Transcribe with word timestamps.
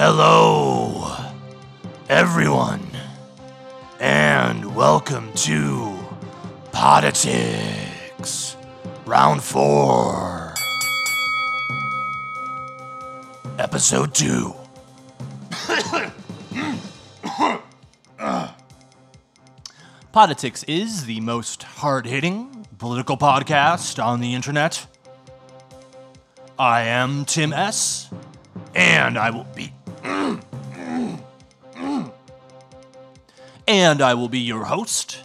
Hello, 0.00 1.12
everyone, 2.08 2.86
and 3.98 4.76
welcome 4.76 5.32
to 5.32 5.98
Poditics, 6.70 8.54
Round 9.06 9.42
4, 9.42 10.54
Episode 13.58 14.14
2. 14.14 14.54
Poditics 20.14 20.64
is 20.68 21.06
the 21.06 21.20
most 21.22 21.64
hard 21.64 22.06
hitting 22.06 22.68
political 22.78 23.16
podcast 23.16 24.00
on 24.00 24.20
the 24.20 24.36
internet. 24.36 24.86
I 26.56 26.82
am 26.82 27.24
Tim 27.24 27.52
S., 27.52 28.10
and 28.76 29.18
I 29.18 29.30
will 29.30 29.42
be. 29.56 29.72
And 33.68 34.00
I 34.00 34.14
will 34.14 34.30
be 34.30 34.38
your 34.38 34.64
host 34.64 35.18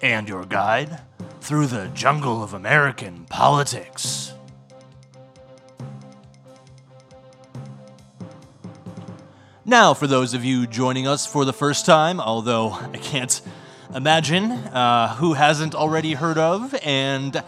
and 0.00 0.26
your 0.26 0.46
guide 0.46 1.00
through 1.42 1.66
the 1.66 1.88
jungle 1.88 2.42
of 2.42 2.54
American 2.54 3.26
politics. 3.26 4.32
Now, 9.66 9.92
for 9.92 10.06
those 10.06 10.32
of 10.32 10.46
you 10.46 10.66
joining 10.66 11.06
us 11.06 11.26
for 11.26 11.44
the 11.44 11.52
first 11.52 11.84
time, 11.84 12.20
although 12.20 12.70
I 12.70 12.96
can't 12.96 13.38
imagine 13.94 14.50
uh, 14.50 15.16
who 15.16 15.34
hasn't 15.34 15.74
already 15.74 16.14
heard 16.14 16.38
of 16.38 16.74
and 16.82 17.42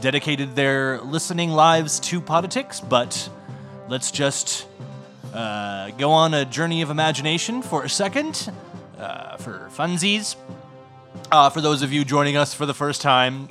dedicated 0.00 0.56
their 0.56 1.02
listening 1.02 1.50
lives 1.50 2.00
to 2.00 2.22
Poditics, 2.22 2.80
but 2.88 3.28
let's 3.90 4.10
just 4.10 4.66
uh, 5.34 5.90
go 5.90 6.12
on 6.12 6.32
a 6.32 6.46
journey 6.46 6.80
of 6.80 6.88
imagination 6.88 7.60
for 7.60 7.82
a 7.82 7.90
second 7.90 8.50
uh, 9.02 9.36
for 9.36 9.68
funsies. 9.70 10.36
Uh, 11.30 11.50
for 11.50 11.60
those 11.60 11.82
of 11.82 11.92
you 11.92 12.04
joining 12.04 12.36
us 12.36 12.54
for 12.54 12.64
the 12.64 12.74
first 12.74 13.02
time, 13.02 13.48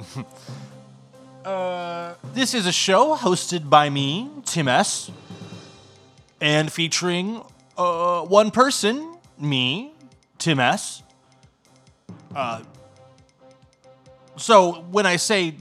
uh, 1.45 2.13
this 2.33 2.53
is 2.53 2.65
a 2.65 2.71
show 2.71 3.15
hosted 3.15 3.69
by 3.69 3.89
me, 3.89 4.29
Tim 4.45 4.67
S., 4.67 5.11
and 6.39 6.71
featuring 6.71 7.43
uh, 7.77 8.21
one 8.21 8.49
person, 8.49 9.15
me, 9.37 9.93
Tim 10.37 10.59
S. 10.59 11.03
Uh, 12.35 12.61
so 14.37 14.81
when 14.89 15.05
I 15.05 15.17
say 15.17 15.55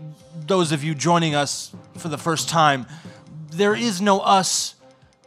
those 0.47 0.73
of 0.73 0.83
you 0.83 0.95
joining 0.95 1.35
us 1.35 1.75
for 1.99 2.09
the 2.09 2.17
first 2.17 2.49
time, 2.49 2.87
there 3.51 3.75
is 3.75 4.01
no 4.01 4.21
us 4.21 4.77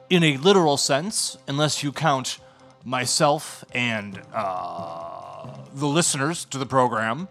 in 0.10 0.24
a 0.24 0.38
literal 0.38 0.78
sense, 0.78 1.38
unless 1.48 1.84
you 1.84 1.92
count 1.92 2.40
myself 2.86 3.64
and 3.74 4.22
uh, 4.34 5.48
the 5.74 5.88
listeners 5.88 6.46
to 6.46 6.58
the 6.58 6.66
program, 6.66 7.28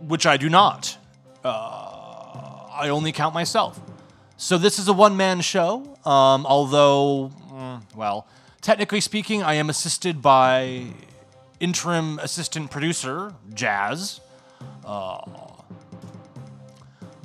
which 0.00 0.26
I 0.26 0.36
do 0.36 0.48
not. 0.48 0.96
Uh, 1.42 2.68
I 2.72 2.88
only 2.90 3.12
count 3.12 3.34
myself. 3.34 3.80
So 4.36 4.58
this 4.58 4.78
is 4.78 4.88
a 4.88 4.92
one 4.92 5.16
man 5.16 5.40
show, 5.40 5.96
um, 6.04 6.44
although, 6.46 7.30
mm, 7.50 7.82
well, 7.94 8.26
technically 8.60 9.00
speaking, 9.00 9.42
I 9.42 9.54
am 9.54 9.70
assisted 9.70 10.20
by 10.20 10.86
interim 11.60 12.18
assistant 12.18 12.70
producer, 12.70 13.34
Jazz. 13.54 14.20
Uh, 14.84 15.20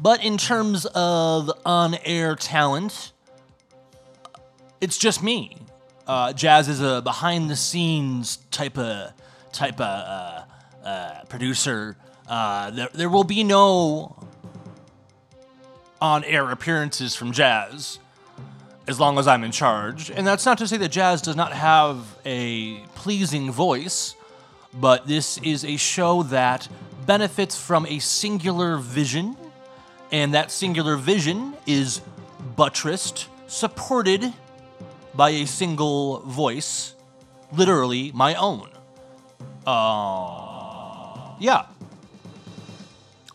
but 0.02 0.24
in 0.24 0.38
terms 0.38 0.86
of 0.94 1.52
on 1.66 1.96
air 2.06 2.36
talent, 2.36 3.12
it's 4.80 4.98
just 4.98 5.22
me. 5.22 5.58
Uh, 6.10 6.34
Jazz 6.34 6.68
is 6.68 6.82
a 6.82 7.04
behind 7.04 7.52
the 7.52 7.56
scenes 7.56 8.38
type 8.50 8.80
of 8.80 9.14
type 9.52 9.80
of 9.80 9.82
uh, 9.82 10.44
uh, 10.84 11.24
producer. 11.26 11.98
Uh, 12.28 12.72
there, 12.72 12.90
there 12.96 13.10
will 13.10 13.24
be 13.24 13.44
no 13.44 14.18
on 16.02 16.24
air 16.24 16.50
appearances 16.50 17.16
from 17.16 17.32
Jazz 17.32 18.00
as 18.88 19.00
long 19.00 19.20
as 19.20 19.28
I'm 19.28 19.44
in 19.44 19.52
charge. 19.52 20.10
And 20.10 20.26
that's 20.26 20.48
not 20.48 20.58
to 20.58 20.68
say 20.68 20.78
that 20.78 20.90
Jazz 20.90 21.22
does 21.22 21.36
not 21.36 21.54
have 21.54 22.18
a 22.26 22.78
pleasing 22.96 23.52
voice, 23.52 24.16
but 24.74 25.06
this 25.06 25.38
is 25.38 25.64
a 25.64 25.78
show 25.78 26.24
that 26.24 26.68
benefits 27.06 27.56
from 27.56 27.86
a 27.86 28.00
singular 28.00 28.78
vision, 28.78 29.38
and 30.12 30.34
that 30.34 30.50
singular 30.50 30.96
vision 30.96 31.54
is 31.68 32.02
buttressed, 32.56 33.28
supported 33.46 34.34
by 35.20 35.32
a 35.32 35.46
single 35.46 36.20
voice, 36.20 36.96
literally 37.52 38.10
my 38.14 38.36
own. 38.36 38.70
Uh, 39.68 41.36
yeah. 41.42 41.66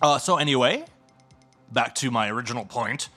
Uh, 0.00 0.16
so, 0.16 0.38
anyway, 0.38 0.82
back 1.72 1.94
to 1.94 2.10
my 2.10 2.30
original 2.30 2.64
point. 2.64 3.10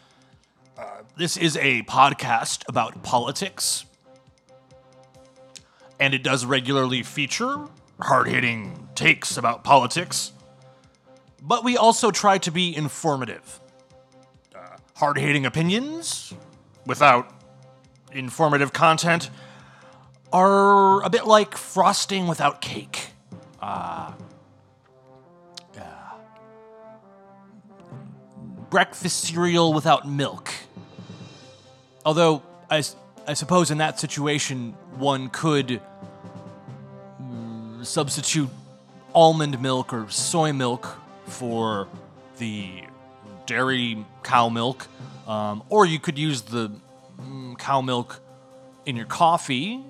Uh, 0.78 0.84
this 1.16 1.38
is 1.38 1.56
a 1.56 1.82
podcast 1.84 2.68
about 2.68 3.04
politics, 3.04 3.86
and 5.98 6.14
it 6.14 6.22
does 6.22 6.44
regularly 6.44 7.04
feature 7.04 7.70
hard 8.02 8.28
hitting 8.28 8.90
takes 8.96 9.38
about 9.38 9.64
politics, 9.64 10.34
but 11.42 11.64
we 11.64 11.78
also 11.78 12.12
try 12.12 12.38
to 12.38 12.52
be 12.52 12.76
informative. 12.76 13.62
Uh, 14.54 14.60
hard 14.98 15.18
hitting 15.18 15.46
opinions 15.46 16.34
without 16.86 17.37
informative 18.12 18.74
content 18.74 19.30
are 20.32 21.04
a 21.04 21.10
bit 21.10 21.26
like 21.26 21.58
frosting 21.58 22.28
without 22.28 22.62
cake. 22.62 23.10
Uh, 23.62 24.14
uh, 25.78 25.82
breakfast 28.70 29.22
cereal 29.22 29.74
without 29.74 30.08
milk. 30.08 30.52
Although, 32.06 32.44
I, 32.70 32.84
I 33.28 33.34
suppose 33.34 33.72
in 33.72 33.80
that 33.80 34.00
situation, 34.00 34.76
one 34.98 35.30
could 35.30 35.82
mm, 37.22 37.86
substitute 37.86 38.50
almond 39.14 39.62
milk 39.62 39.94
or 39.94 40.10
soy 40.10 40.54
milk 40.54 40.98
for 41.26 41.88
the 42.38 42.84
dairy 43.46 44.06
cow 44.24 44.50
milk, 44.50 44.88
um, 45.28 45.64
or 45.70 45.86
you 45.86 46.00
could 46.00 46.18
use 46.18 46.44
the 46.44 46.72
cow 47.58 47.82
milk 47.82 48.22
in 48.86 48.96
your 48.96 49.06
coffee 49.06 49.84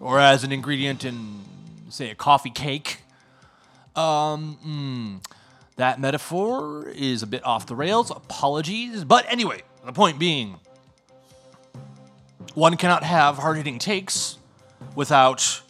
or 0.00 0.20
as 0.20 0.44
an 0.44 0.52
ingredient 0.52 1.04
in, 1.04 1.40
say, 1.88 2.10
a 2.10 2.14
coffee 2.14 2.50
cake. 2.50 3.00
Um, 3.94 4.58
mm, 4.64 5.36
that 5.76 6.00
metaphor 6.00 6.88
is 6.88 7.22
a 7.22 7.26
bit 7.26 7.44
off 7.44 7.66
the 7.66 7.74
rails. 7.74 8.10
Apologies. 8.10 9.04
But 9.04 9.26
anyway, 9.28 9.62
the 9.84 9.92
point 9.92 10.18
being, 10.18 10.60
one 12.54 12.76
cannot 12.76 13.02
have 13.02 13.38
hard 13.38 13.56
hitting 13.56 13.78
takes 13.78 14.38
without 14.94 15.62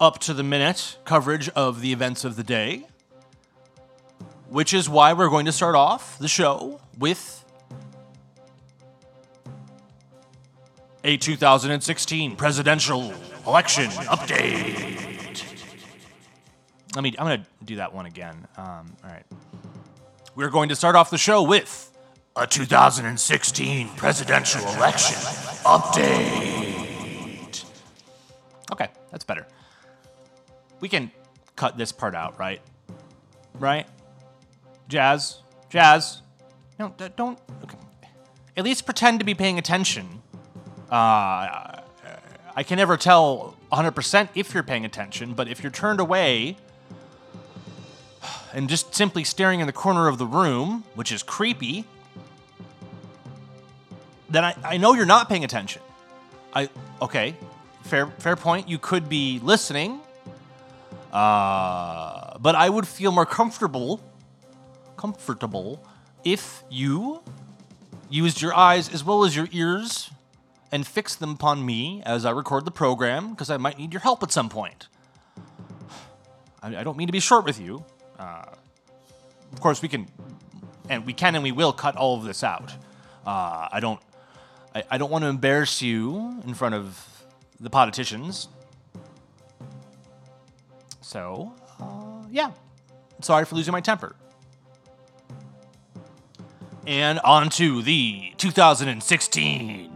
up 0.00 0.18
to 0.20 0.34
the 0.34 0.42
minute 0.42 0.96
coverage 1.04 1.48
of 1.50 1.80
the 1.80 1.92
events 1.92 2.24
of 2.24 2.36
the 2.36 2.42
day, 2.42 2.86
which 4.48 4.74
is 4.74 4.88
why 4.88 5.12
we're 5.12 5.28
going 5.28 5.46
to 5.46 5.52
start 5.52 5.74
off 5.74 6.18
the 6.18 6.28
show 6.28 6.80
with 6.98 7.44
a 11.06 11.16
2016 11.16 12.34
presidential 12.34 13.14
election 13.46 13.86
update. 13.90 15.40
Let 16.96 17.04
me, 17.04 17.14
I'm 17.16 17.26
going 17.26 17.40
to 17.40 17.46
do 17.64 17.76
that 17.76 17.94
one 17.94 18.06
again. 18.06 18.34
Um, 18.56 18.92
all 19.04 19.10
right. 19.10 19.22
We're 20.34 20.50
going 20.50 20.68
to 20.70 20.76
start 20.76 20.96
off 20.96 21.10
the 21.10 21.16
show 21.16 21.44
with 21.44 21.96
a 22.34 22.44
2016 22.44 23.88
presidential 23.90 24.62
election 24.74 25.16
update. 25.64 26.74
Okay, 28.72 28.88
that's 29.12 29.22
better. 29.22 29.46
We 30.80 30.88
can 30.88 31.12
cut 31.54 31.78
this 31.78 31.92
part 31.92 32.16
out, 32.16 32.36
right? 32.36 32.60
Right? 33.54 33.86
Jazz? 34.88 35.40
Jazz? 35.70 36.22
No, 36.80 36.92
don't. 37.14 37.38
Okay. 37.62 37.78
At 38.56 38.64
least 38.64 38.86
pretend 38.86 39.20
to 39.20 39.24
be 39.24 39.34
paying 39.34 39.56
attention. 39.56 40.22
Uh, 40.90 41.80
I 42.58 42.62
can 42.62 42.78
never 42.78 42.96
tell 42.96 43.54
100% 43.72 44.28
if 44.34 44.54
you're 44.54 44.62
paying 44.62 44.84
attention, 44.84 45.34
but 45.34 45.48
if 45.48 45.62
you're 45.62 45.72
turned 45.72 46.00
away 46.00 46.56
and 48.54 48.68
just 48.68 48.94
simply 48.94 49.24
staring 49.24 49.60
in 49.60 49.66
the 49.66 49.72
corner 49.72 50.08
of 50.08 50.18
the 50.18 50.26
room, 50.26 50.84
which 50.94 51.12
is 51.12 51.22
creepy, 51.22 51.84
then 54.30 54.44
I, 54.44 54.54
I 54.64 54.76
know 54.78 54.94
you're 54.94 55.04
not 55.06 55.28
paying 55.28 55.44
attention. 55.44 55.82
I 56.54 56.70
okay, 57.02 57.36
fair 57.82 58.06
fair 58.18 58.36
point. 58.36 58.68
You 58.68 58.78
could 58.78 59.08
be 59.08 59.40
listening, 59.42 60.00
uh, 61.12 62.38
but 62.38 62.54
I 62.54 62.68
would 62.68 62.88
feel 62.88 63.12
more 63.12 63.26
comfortable 63.26 64.00
comfortable 64.96 65.84
if 66.24 66.64
you 66.70 67.22
used 68.08 68.40
your 68.40 68.54
eyes 68.54 68.92
as 68.92 69.04
well 69.04 69.24
as 69.24 69.36
your 69.36 69.48
ears 69.52 70.10
and 70.72 70.86
fix 70.86 71.14
them 71.14 71.30
upon 71.30 71.64
me 71.64 72.02
as 72.04 72.24
I 72.24 72.30
record 72.30 72.64
the 72.64 72.70
program 72.70 73.30
because 73.30 73.50
I 73.50 73.56
might 73.56 73.78
need 73.78 73.92
your 73.92 74.00
help 74.00 74.22
at 74.22 74.32
some 74.32 74.48
point. 74.48 74.88
I, 76.62 76.76
I 76.76 76.84
don't 76.84 76.96
mean 76.96 77.06
to 77.08 77.12
be 77.12 77.20
short 77.20 77.44
with 77.44 77.60
you. 77.60 77.84
Uh, 78.18 78.44
of 79.52 79.60
course, 79.60 79.82
we 79.82 79.88
can, 79.88 80.06
and 80.88 81.06
we 81.06 81.12
can 81.12 81.34
and 81.34 81.44
we 81.44 81.52
will 81.52 81.72
cut 81.72 81.96
all 81.96 82.16
of 82.16 82.24
this 82.24 82.42
out. 82.42 82.72
Uh, 83.24 83.68
I 83.72 83.80
don't, 83.80 84.00
I, 84.74 84.84
I 84.92 84.98
don't 84.98 85.10
want 85.10 85.22
to 85.22 85.28
embarrass 85.28 85.82
you 85.82 86.40
in 86.46 86.54
front 86.54 86.74
of 86.74 87.24
the 87.60 87.70
politicians. 87.70 88.48
So, 91.00 91.52
uh, 91.80 92.26
yeah, 92.30 92.50
sorry 93.20 93.44
for 93.44 93.54
losing 93.54 93.72
my 93.72 93.80
temper. 93.80 94.16
And 96.86 97.18
on 97.20 97.50
to 97.50 97.82
the 97.82 98.32
2016 98.36 99.95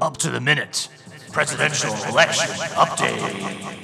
up 0.00 0.16
to 0.18 0.30
the 0.30 0.40
minute 0.40 0.88
presidential 1.32 1.92
election 2.10 2.50
update. 2.74 3.78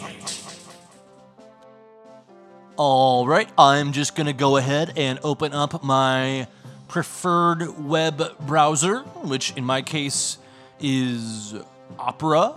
All 2.76 3.26
right, 3.26 3.48
I'm 3.56 3.92
just 3.92 4.16
going 4.16 4.26
to 4.26 4.32
go 4.32 4.56
ahead 4.56 4.94
and 4.96 5.18
open 5.22 5.52
up 5.52 5.84
my 5.84 6.48
preferred 6.88 7.84
web 7.84 8.38
browser, 8.40 9.00
which 9.22 9.52
in 9.56 9.64
my 9.64 9.82
case 9.82 10.38
is 10.80 11.54
Opera. 11.98 12.54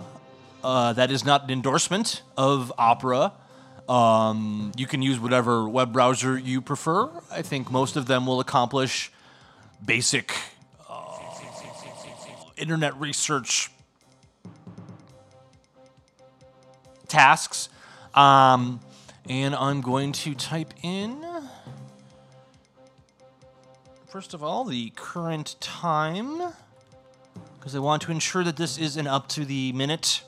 Uh, 0.62 0.92
that 0.94 1.10
is 1.10 1.24
not 1.24 1.44
an 1.44 1.50
endorsement 1.50 2.22
of 2.36 2.72
Opera. 2.78 3.32
Um, 3.88 4.72
you 4.76 4.86
can 4.86 5.02
use 5.02 5.20
whatever 5.20 5.68
web 5.68 5.92
browser 5.92 6.36
you 6.36 6.60
prefer. 6.60 7.08
I 7.30 7.42
think 7.42 7.70
most 7.70 7.96
of 7.96 8.06
them 8.06 8.26
will 8.26 8.40
accomplish 8.40 9.12
basic 9.84 10.34
internet 12.58 12.98
research 13.00 13.70
tasks. 17.08 17.68
Um, 18.14 18.80
and 19.28 19.54
I'm 19.54 19.80
going 19.80 20.12
to 20.12 20.34
type 20.34 20.72
in, 20.82 21.24
first 24.08 24.32
of 24.34 24.42
all, 24.42 24.64
the 24.64 24.90
current 24.96 25.56
time, 25.60 26.54
because 27.58 27.74
I 27.74 27.78
want 27.78 28.02
to 28.02 28.10
ensure 28.10 28.42
that 28.44 28.56
this 28.56 28.78
is 28.78 28.96
an 28.96 29.06
up 29.06 29.28
to 29.30 29.44
the 29.44 29.72
minute 29.72 30.22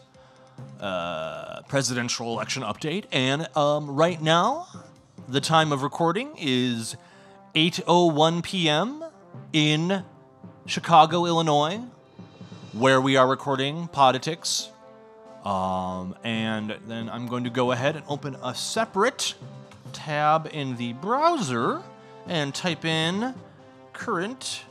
uh, 0.81 1.63
presidential 1.63 2.33
election 2.33 2.63
update. 2.63 3.05
And 3.13 3.49
um, 3.57 3.91
right 3.91 4.21
now, 4.21 4.67
the 5.29 5.41
time 5.41 5.73
of 5.73 5.83
recording 5.83 6.37
is 6.37 6.97
8:01 7.55 8.43
p.m. 8.43 9.05
in 9.53 10.05
Chicago, 10.67 11.25
Illinois, 11.25 11.81
where 12.73 13.01
we 13.01 13.17
are 13.17 13.27
recording 13.27 13.89
Poditics. 13.89 14.69
Um, 15.45 16.15
and 16.23 16.77
then 16.87 17.09
I'm 17.09 17.27
going 17.27 17.45
to 17.45 17.51
go 17.51 17.73
ahead 17.73 17.97
and 17.97 18.05
open 18.09 18.37
a 18.43 18.55
separate 18.55 19.35
tab 19.93 20.49
in 20.53 20.77
the 20.77 20.93
browser 20.95 21.83
and 22.29 22.55
type 22.55 22.85
in 22.85 23.35
current 23.93 24.65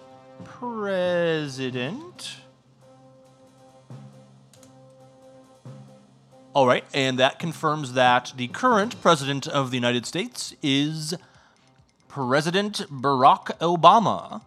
president. 0.45 2.37
All 6.53 6.67
right, 6.67 6.85
and 6.93 7.19
that 7.19 7.37
confirms 7.37 7.93
that 7.93 8.33
the 8.35 8.47
current 8.47 9.01
president 9.01 9.47
of 9.47 9.71
the 9.71 9.77
United 9.77 10.05
States 10.05 10.55
is 10.63 11.15
President 12.07 12.85
Barack 12.89 13.57
Obama. 13.59 14.41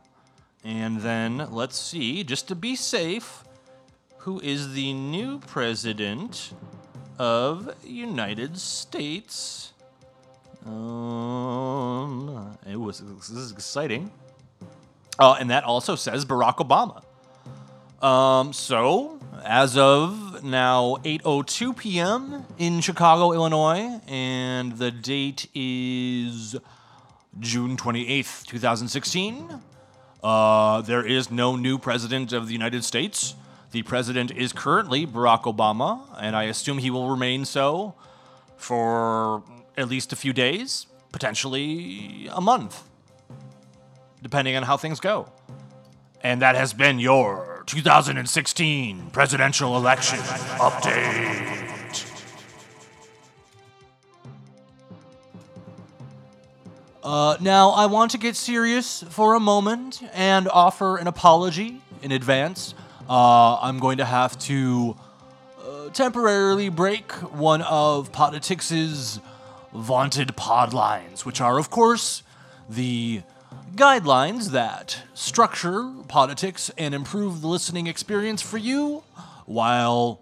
And 0.65 1.01
then 1.01 1.49
let's 1.51 1.79
see, 1.79 2.23
just 2.23 2.49
to 2.49 2.55
be 2.55 2.77
safe, 2.77 3.45
who 4.19 4.41
is 4.41 4.75
the 4.75 4.93
new 4.93 5.41
president 5.41 6.53
of 7.19 7.75
United 7.85 8.57
States. 8.59 9.73
Um, 10.65 12.57
it 12.69 12.77
was 12.77 13.01
this 13.01 13.31
is 13.31 13.53
exciting. 13.53 14.13
Uh, 15.19 15.37
and 15.39 15.51
that 15.51 15.65
also 15.65 15.97
says 15.97 16.25
Barack 16.25 16.57
Obama. 16.57 17.03
Um, 18.05 18.53
so 18.53 19.21
as 19.45 19.77
of 19.77 20.45
now 20.45 20.97
8:02 21.05 21.77
p.m. 21.77 22.45
in 22.59 22.81
Chicago, 22.81 23.33
Illinois, 23.33 24.01
and 24.07 24.79
the 24.79 24.91
date 24.91 25.49
is 25.55 26.57
June 27.41 27.77
28th, 27.77 28.47
2016. 28.47 29.61
Uh, 30.23 30.81
there 30.83 31.05
is 31.05 31.31
no 31.31 31.57
new 31.57 31.79
president 31.79 32.33
of 32.33 32.47
the 32.47 32.53
United 32.53 32.85
States. 32.85 33.35
The 33.73 33.83
president 33.83 34.31
is 34.31 34.53
currently 34.53 35.07
Barack 35.07 35.43
Obama, 35.43 36.03
and 36.21 36.37
I 36.37 36.45
assume 36.45 36.79
he 36.79 36.91
will 36.91 37.09
remain 37.09 37.45
so 37.45 37.95
for 38.57 39.43
at 39.77 39.89
least 39.89 40.13
a 40.13 40.17
few 40.17 40.33
days, 40.33 40.87
potentially 41.11 42.29
a 42.33 42.41
month, 42.41 42.83
depending 44.23 44.55
on 44.55 44.63
how 44.63 44.77
things 44.77 45.01
go. 45.01 45.29
And 46.23 46.41
that 46.43 46.55
has 46.55 46.73
been 46.73 47.01
your 47.01 47.65
2016 47.67 49.11
presidential 49.11 49.77
election 49.77 50.19
update. 50.19 51.62
Uh, 57.03 57.37
now, 57.41 57.71
I 57.71 57.87
want 57.87 58.13
to 58.13 58.19
get 58.19 58.37
serious 58.37 59.03
for 59.09 59.35
a 59.35 59.41
moment 59.41 60.03
and 60.13 60.49
offer 60.49 60.99
an 60.99 61.09
apology 61.09 61.81
in 62.01 62.13
advance. 62.13 62.75
Uh, 63.11 63.57
I'm 63.57 63.81
going 63.81 63.99
to 63.99 64.05
have 64.05 64.39
to 64.41 64.97
uh, 65.67 65.89
temporarily 65.91 66.69
break 66.69 67.11
one 67.33 67.63
of 67.63 68.13
Poditics's 68.13 69.19
vaunted 69.73 70.37
pod 70.37 70.73
lines, 70.73 71.27
which 71.27 71.41
are, 71.41 71.59
of 71.59 71.71
course, 71.71 72.23
the 72.71 73.23
guidelines 73.75 74.51
that 74.51 75.03
structure 75.13 75.83
Poditics 76.07 76.71
and 76.79 76.95
improve 76.95 77.41
the 77.41 77.49
listening 77.49 77.89
experience 77.89 78.43
for 78.43 78.59
you 78.59 79.03
while 79.47 80.21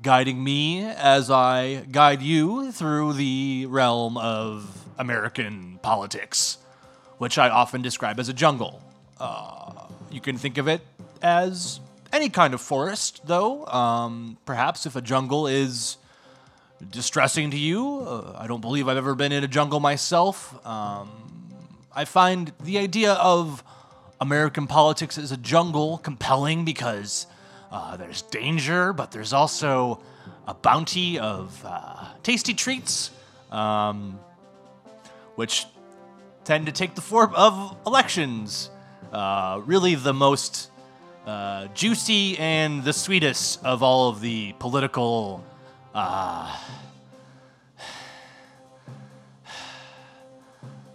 guiding 0.00 0.42
me 0.42 0.82
as 0.82 1.30
I 1.30 1.84
guide 1.90 2.22
you 2.22 2.72
through 2.72 3.12
the 3.14 3.66
realm 3.68 4.16
of 4.16 4.81
American 4.98 5.78
politics, 5.82 6.58
which 7.18 7.38
I 7.38 7.48
often 7.48 7.82
describe 7.82 8.18
as 8.20 8.28
a 8.28 8.32
jungle. 8.32 8.82
Uh, 9.18 9.86
you 10.10 10.20
can 10.20 10.36
think 10.36 10.58
of 10.58 10.68
it 10.68 10.80
as 11.22 11.80
any 12.12 12.28
kind 12.28 12.54
of 12.54 12.60
forest, 12.60 13.22
though. 13.26 13.66
Um, 13.66 14.36
perhaps 14.44 14.86
if 14.86 14.96
a 14.96 15.00
jungle 15.00 15.46
is 15.46 15.96
distressing 16.90 17.50
to 17.50 17.58
you, 17.58 18.00
uh, 18.00 18.36
I 18.38 18.46
don't 18.46 18.60
believe 18.60 18.88
I've 18.88 18.96
ever 18.96 19.14
been 19.14 19.32
in 19.32 19.44
a 19.44 19.48
jungle 19.48 19.80
myself. 19.80 20.54
Um, 20.66 21.08
I 21.94 22.04
find 22.04 22.52
the 22.62 22.78
idea 22.78 23.12
of 23.12 23.62
American 24.20 24.66
politics 24.66 25.18
as 25.18 25.32
a 25.32 25.36
jungle 25.36 25.98
compelling 25.98 26.64
because 26.64 27.26
uh, 27.70 27.96
there's 27.96 28.22
danger, 28.22 28.92
but 28.92 29.10
there's 29.10 29.32
also 29.32 30.00
a 30.46 30.54
bounty 30.54 31.18
of 31.18 31.62
uh, 31.64 32.06
tasty 32.22 32.54
treats, 32.54 33.10
um, 33.50 34.18
which 35.34 35.66
tend 36.44 36.66
to 36.66 36.72
take 36.72 36.94
the 36.94 37.00
form 37.00 37.34
of 37.34 37.76
elections. 37.86 38.70
Uh, 39.12 39.60
really, 39.64 39.94
the 39.94 40.14
most 40.14 40.70
uh, 41.26 41.66
juicy 41.68 42.36
and 42.38 42.82
the 42.84 42.92
sweetest 42.92 43.64
of 43.64 43.82
all 43.82 44.08
of 44.08 44.20
the 44.20 44.54
political 44.58 45.44
uh, 45.94 46.58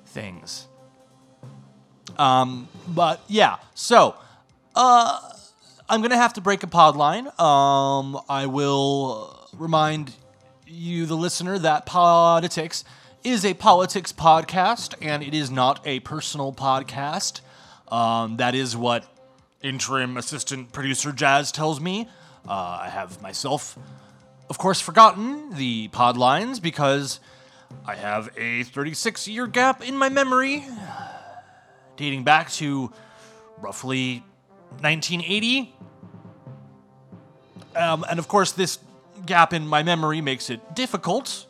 things. 0.07 0.67
Um, 2.17 2.67
but 2.87 3.21
yeah, 3.27 3.57
so 3.75 4.15
uh, 4.75 5.19
I'm 5.87 6.01
gonna 6.01 6.17
have 6.17 6.33
to 6.33 6.41
break 6.41 6.63
a 6.63 6.67
pod 6.67 6.95
line. 6.95 7.27
Um, 7.37 8.19
I 8.27 8.47
will 8.47 9.47
remind 9.53 10.13
you, 10.65 11.05
the 11.05 11.15
listener, 11.15 11.59
that 11.59 11.85
Poditics 11.85 12.83
is 13.27 13.43
a 13.43 13.53
politics 13.53 14.13
podcast 14.13 14.95
and 15.01 15.21
it 15.21 15.33
is 15.33 15.51
not 15.51 15.85
a 15.85 15.99
personal 15.99 16.53
podcast. 16.53 17.41
Um, 17.89 18.37
that 18.37 18.55
is 18.55 18.75
what 18.77 19.05
interim 19.61 20.15
assistant 20.15 20.71
producer 20.71 21.11
Jazz 21.11 21.51
tells 21.51 21.81
me. 21.81 22.07
Uh, 22.47 22.79
I 22.83 22.89
have 22.89 23.21
myself, 23.21 23.77
of 24.49 24.57
course, 24.57 24.79
forgotten 24.79 25.53
the 25.55 25.89
pod 25.89 26.15
lines 26.15 26.61
because 26.61 27.19
I 27.85 27.95
have 27.95 28.29
a 28.37 28.63
36 28.63 29.27
year 29.27 29.45
gap 29.45 29.85
in 29.85 29.97
my 29.97 30.07
memory 30.07 30.65
dating 31.97 32.23
back 32.23 32.49
to 32.51 32.93
roughly 33.57 34.23
1980. 34.79 35.75
Um, 37.75 38.05
and 38.09 38.19
of 38.19 38.29
course, 38.29 38.53
this 38.53 38.79
gap 39.25 39.51
in 39.51 39.67
my 39.67 39.83
memory 39.83 40.21
makes 40.21 40.49
it 40.49 40.75
difficult, 40.75 41.45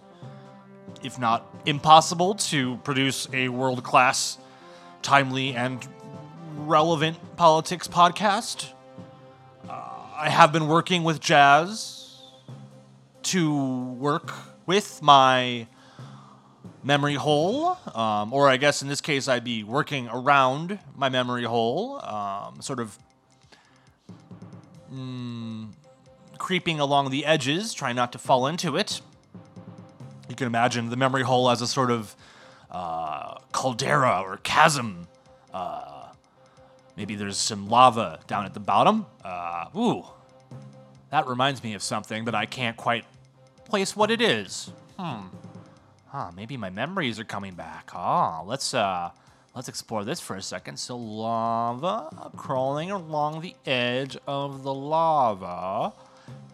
if 1.04 1.20
not 1.20 1.57
impossible, 1.68 2.34
to 2.36 2.78
produce 2.78 3.28
a 3.34 3.50
world 3.50 3.84
class, 3.84 4.38
timely, 5.02 5.54
and 5.54 5.86
relevant 6.56 7.18
politics 7.36 7.88
podcast. 7.88 8.72
Uh, 9.70 9.74
I 10.16 10.30
have 10.30 10.52
been 10.54 10.68
working 10.68 11.04
with 11.04 11.20
Jazz 11.20 12.22
to 13.24 13.84
work 14.00 14.34
with 14.66 15.02
my 15.02 15.68
memory 16.84 17.16
hole, 17.16 17.78
um, 17.94 18.32
or 18.32 18.50
I 18.50 18.56
guess 18.56 18.82
in 18.82 18.88
this 18.88 19.02
case, 19.02 19.28
I'd 19.28 19.44
be 19.44 19.64
working 19.64 20.08
around 20.08 20.80
my 20.96 21.10
memory 21.10 21.44
hole, 21.44 22.02
um, 22.06 22.62
sort 22.62 22.80
of 22.80 22.98
mm, 24.94 25.68
creeping 26.38 26.80
along 26.80 27.10
the 27.10 27.26
edges, 27.26 27.74
trying 27.74 27.98
not 27.98 28.14
to 28.14 28.18
fall 28.18 28.48
into 28.48 28.78
it. 28.78 29.02
You 30.30 30.36
can 30.36 30.48
imagine 30.48 30.90
the 30.90 30.98
memory 30.98 31.24
hole 31.24 31.50
as 31.50 31.62
a 31.62 31.68
sort 31.68 31.92
of 31.92 32.16
uh, 32.70 33.40
caldera 33.52 34.22
or 34.22 34.38
chasm. 34.38 35.08
Uh, 35.54 36.08
maybe 36.96 37.16
there's 37.16 37.38
some 37.38 37.70
lava 37.70 38.20
down 38.28 38.46
at 38.46 38.54
the 38.54 38.60
bottom. 38.60 39.06
Uh, 39.24 39.66
ooh, 39.76 40.04
that 41.12 41.28
reminds 41.28 41.64
me 41.64 41.74
of 41.74 41.82
something, 41.82 42.26
but 42.26 42.36
I 42.36 42.46
can't 42.46 42.76
quite 42.76 43.06
place 43.66 43.96
what 43.96 44.12
it 44.12 44.22
is. 44.22 44.72
Hmm. 45.00 45.28
Maybe 46.36 46.58
my 46.58 46.72
memories 46.72 47.20
are 47.20 47.24
coming 47.24 47.54
back. 47.54 47.92
Ah, 47.94 48.42
let's 48.42 48.74
uh 48.74 49.12
let's 49.54 49.68
explore 49.68 50.04
this 50.04 50.20
for 50.20 50.36
a 50.36 50.42
second. 50.42 50.78
So 50.78 50.98
lava 50.98 52.32
crawling 52.36 52.90
along 52.90 53.42
the 53.42 53.56
edge 53.68 54.18
of 54.26 54.64
the 54.64 54.74
lava. 54.74 55.94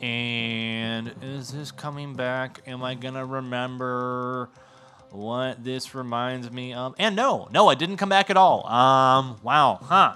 And 0.03 1.13
is 1.21 1.53
this 1.53 1.71
coming 1.71 2.13
back? 2.13 2.59
Am 2.67 2.83
I 2.83 2.93
gonna 2.93 3.25
remember 3.25 4.49
what 5.11 5.63
this 5.63 5.95
reminds 5.95 6.51
me 6.51 6.73
of? 6.73 6.93
And 6.99 7.15
no, 7.15 7.47
no, 7.53 7.69
it 7.69 7.79
didn't 7.79 7.95
come 7.95 8.09
back 8.09 8.29
at 8.29 8.35
all. 8.35 8.67
Um, 8.67 9.37
wow, 9.43 9.79
huh. 9.81 10.15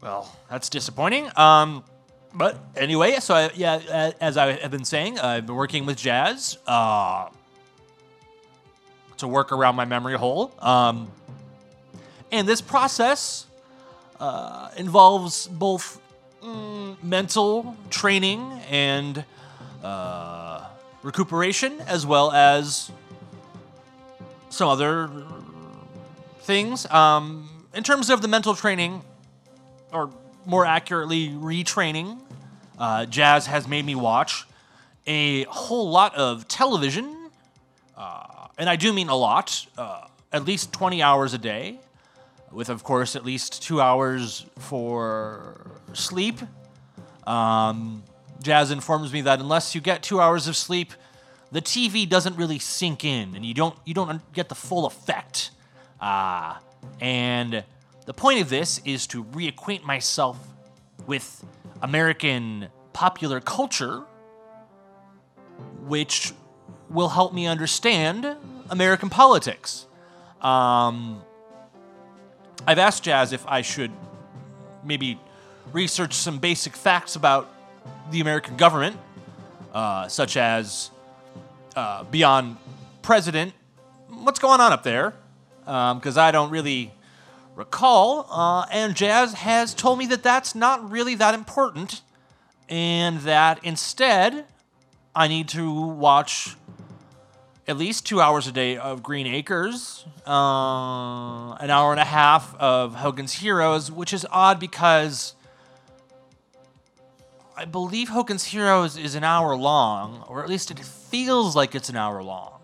Well, 0.00 0.34
that's 0.48 0.70
disappointing. 0.70 1.28
Um, 1.36 1.84
but 2.32 2.56
anyway, 2.74 3.16
so 3.20 3.34
I, 3.34 3.50
yeah, 3.54 4.12
as 4.18 4.38
I 4.38 4.52
have 4.52 4.70
been 4.70 4.86
saying, 4.86 5.18
I've 5.18 5.44
been 5.44 5.56
working 5.56 5.84
with 5.84 5.98
Jazz 5.98 6.56
uh, 6.66 7.28
to 9.18 9.28
work 9.28 9.52
around 9.52 9.76
my 9.76 9.84
memory 9.84 10.16
hole. 10.16 10.54
Um, 10.58 11.12
and 12.32 12.48
this 12.48 12.62
process 12.62 13.44
uh, 14.18 14.70
involves 14.78 15.48
both 15.48 16.00
mm, 16.42 17.02
mental 17.02 17.76
training 17.90 18.40
and 18.70 19.24
uh, 19.82 20.66
recuperation, 21.02 21.80
as 21.82 22.06
well 22.06 22.32
as 22.32 22.90
some 24.50 24.68
other 24.68 25.10
things. 26.40 26.90
Um, 26.90 27.48
in 27.74 27.84
terms 27.84 28.10
of 28.10 28.22
the 28.22 28.28
mental 28.28 28.54
training, 28.54 29.02
or 29.92 30.10
more 30.46 30.66
accurately, 30.66 31.28
retraining, 31.28 32.18
uh, 32.78 33.06
Jazz 33.06 33.46
has 33.46 33.68
made 33.68 33.84
me 33.84 33.94
watch 33.94 34.46
a 35.06 35.44
whole 35.44 35.90
lot 35.90 36.14
of 36.14 36.48
television, 36.48 37.30
uh, 37.96 38.48
and 38.58 38.68
I 38.68 38.76
do 38.76 38.92
mean 38.92 39.08
a 39.08 39.16
lot, 39.16 39.66
uh, 39.76 40.06
at 40.32 40.44
least 40.44 40.72
20 40.72 41.02
hours 41.02 41.34
a 41.34 41.38
day, 41.38 41.78
with, 42.52 42.68
of 42.68 42.82
course, 42.84 43.16
at 43.16 43.24
least 43.24 43.62
two 43.62 43.80
hours 43.80 44.46
for 44.58 45.70
sleep. 45.92 46.40
Um, 47.26 48.02
Jazz 48.42 48.70
informs 48.70 49.12
me 49.12 49.20
that 49.22 49.40
unless 49.40 49.74
you 49.74 49.80
get 49.80 50.02
two 50.02 50.20
hours 50.20 50.48
of 50.48 50.56
sleep, 50.56 50.92
the 51.52 51.60
TV 51.60 52.08
doesn't 52.08 52.36
really 52.36 52.58
sink 52.58 53.04
in, 53.04 53.34
and 53.34 53.44
you 53.44 53.54
don't 53.54 53.76
you 53.84 53.92
don't 53.92 54.32
get 54.32 54.48
the 54.48 54.54
full 54.54 54.86
effect. 54.86 55.50
Uh, 56.00 56.56
and 57.00 57.64
the 58.06 58.14
point 58.14 58.40
of 58.40 58.48
this 58.48 58.80
is 58.84 59.06
to 59.08 59.24
reacquaint 59.24 59.82
myself 59.82 60.38
with 61.06 61.44
American 61.82 62.68
popular 62.92 63.40
culture, 63.40 64.04
which 65.86 66.32
will 66.88 67.10
help 67.10 67.34
me 67.34 67.46
understand 67.46 68.36
American 68.70 69.10
politics. 69.10 69.86
Um, 70.40 71.22
I've 72.66 72.78
asked 72.78 73.02
Jazz 73.02 73.32
if 73.32 73.46
I 73.46 73.62
should 73.62 73.90
maybe 74.84 75.18
research 75.72 76.14
some 76.14 76.38
basic 76.38 76.76
facts 76.76 77.16
about 77.16 77.50
the 78.10 78.20
American 78.20 78.56
government, 78.56 78.96
uh, 79.72 80.08
such 80.08 80.36
as 80.36 80.90
uh, 81.76 82.04
beyond 82.04 82.56
president, 83.02 83.54
what's 84.08 84.38
going 84.38 84.60
on 84.60 84.72
up 84.72 84.82
there? 84.82 85.14
Because 85.60 86.18
um, 86.18 86.24
I 86.24 86.30
don't 86.30 86.50
really 86.50 86.92
recall. 87.54 88.26
Uh, 88.30 88.66
and 88.70 88.94
Jazz 88.94 89.34
has 89.34 89.74
told 89.74 89.98
me 89.98 90.06
that 90.06 90.22
that's 90.22 90.54
not 90.54 90.90
really 90.90 91.14
that 91.14 91.34
important, 91.34 92.02
and 92.68 93.20
that 93.20 93.62
instead 93.64 94.44
I 95.14 95.28
need 95.28 95.48
to 95.50 95.72
watch 95.72 96.56
at 97.70 97.76
least 97.76 98.04
two 98.04 98.20
hours 98.20 98.48
a 98.48 98.52
day 98.52 98.76
of 98.76 99.00
Green 99.00 99.28
Acres, 99.28 100.04
uh, 100.26 101.52
an 101.52 101.70
hour 101.70 101.92
and 101.92 102.00
a 102.00 102.04
half 102.04 102.52
of 102.56 102.96
Hogan's 102.96 103.32
Heroes, 103.32 103.92
which 103.92 104.12
is 104.12 104.26
odd 104.28 104.58
because 104.58 105.36
I 107.56 107.66
believe 107.66 108.08
Hogan's 108.08 108.42
Heroes 108.42 108.96
is 108.96 109.14
an 109.14 109.22
hour 109.22 109.54
long, 109.54 110.24
or 110.26 110.42
at 110.42 110.48
least 110.48 110.72
it 110.72 110.80
feels 110.80 111.54
like 111.54 111.76
it's 111.76 111.88
an 111.88 111.94
hour 111.94 112.20
long. 112.24 112.58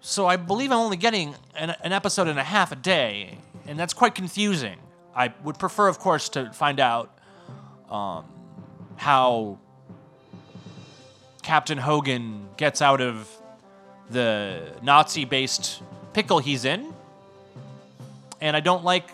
So 0.00 0.26
I 0.26 0.34
believe 0.34 0.72
I'm 0.72 0.78
only 0.78 0.96
getting 0.96 1.36
an, 1.54 1.76
an 1.80 1.92
episode 1.92 2.26
and 2.26 2.40
a 2.40 2.42
half 2.42 2.72
a 2.72 2.76
day, 2.76 3.38
and 3.68 3.78
that's 3.78 3.94
quite 3.94 4.16
confusing. 4.16 4.78
I 5.14 5.32
would 5.44 5.60
prefer, 5.60 5.86
of 5.86 6.00
course, 6.00 6.28
to 6.30 6.50
find 6.52 6.80
out 6.80 7.16
um, 7.88 8.24
how 8.96 9.60
Captain 11.44 11.78
Hogan 11.78 12.48
gets 12.56 12.82
out 12.82 13.00
of 13.00 13.30
the 14.10 14.72
Nazi 14.82 15.24
based 15.24 15.82
pickle 16.12 16.38
he's 16.38 16.64
in. 16.64 16.92
And 18.40 18.56
I 18.56 18.60
don't 18.60 18.84
like 18.84 19.08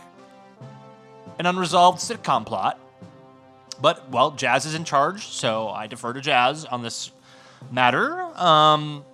an 1.39 1.47
unresolved 1.47 1.99
sitcom 1.99 2.45
plot. 2.45 2.79
But, 3.81 4.11
well, 4.11 4.33
Jazz 4.33 4.67
is 4.67 4.75
in 4.75 4.85
charge, 4.85 5.27
so 5.29 5.69
I 5.69 5.87
defer 5.87 6.13
to 6.13 6.21
Jazz 6.21 6.67
on 6.67 6.83
this 6.83 7.11
matter. 7.71 8.21
Um, 8.39 9.05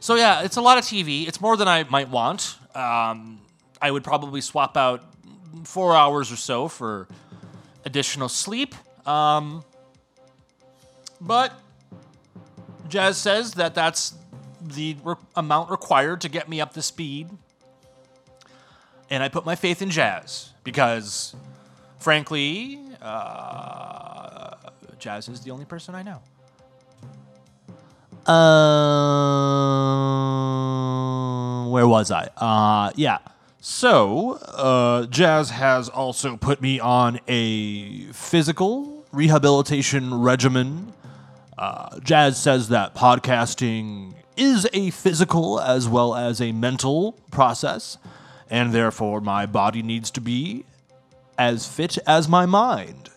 so 0.00 0.14
yeah, 0.14 0.42
it's 0.42 0.56
a 0.56 0.62
lot 0.62 0.78
of 0.78 0.84
TV. 0.84 1.28
It's 1.28 1.40
more 1.40 1.56
than 1.56 1.68
I 1.68 1.84
might 1.84 2.08
want. 2.08 2.56
Um, 2.74 3.40
I 3.82 3.90
would 3.90 4.04
probably 4.04 4.40
swap 4.40 4.76
out 4.76 5.04
four 5.64 5.94
hours 5.94 6.32
or 6.32 6.36
so 6.36 6.68
for 6.68 7.08
additional 7.84 8.28
sleep. 8.28 8.74
Um, 9.06 9.64
but 11.20 11.52
Jazz 12.88 13.18
says 13.18 13.54
that 13.54 13.74
that's 13.74 14.14
the 14.60 14.96
re- 15.04 15.14
amount 15.36 15.70
required 15.70 16.20
to 16.22 16.28
get 16.28 16.48
me 16.48 16.60
up 16.60 16.72
to 16.74 16.82
speed. 16.82 17.28
And 19.10 19.22
I 19.22 19.28
put 19.28 19.46
my 19.46 19.54
faith 19.54 19.80
in 19.82 19.90
Jazz 19.90 20.50
because, 20.64 21.34
frankly, 21.98 22.78
uh, 23.00 24.54
Jazz 24.98 25.28
is 25.28 25.40
the 25.40 25.50
only 25.50 25.64
person 25.64 25.94
I 25.94 26.02
know. 26.02 26.20
Uh, 28.26 28.88
where 31.70 31.88
was 31.88 32.10
I? 32.10 32.28
Uh, 32.36 32.90
yeah. 32.96 33.18
So, 33.60 34.32
uh, 34.34 35.06
Jazz 35.06 35.50
has 35.50 35.88
also 35.88 36.36
put 36.36 36.60
me 36.60 36.78
on 36.78 37.20
a 37.26 38.02
physical 38.12 39.04
rehabilitation 39.12 40.20
regimen. 40.20 40.92
Uh, 41.58 41.98
Jazz 42.00 42.40
says 42.40 42.68
that 42.68 42.94
podcasting 42.94 44.14
is 44.36 44.68
a 44.72 44.90
physical 44.90 45.60
as 45.60 45.88
well 45.88 46.14
as 46.14 46.40
a 46.40 46.52
mental 46.52 47.12
process, 47.30 47.98
and 48.48 48.72
therefore 48.72 49.20
my 49.20 49.44
body 49.44 49.82
needs 49.82 50.10
to 50.12 50.20
be 50.20 50.64
as 51.36 51.66
fit 51.66 51.98
as 52.06 52.28
my 52.28 52.46
mind 52.46 53.10